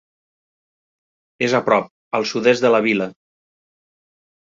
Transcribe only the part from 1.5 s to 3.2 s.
a prop al sud-est de la vila.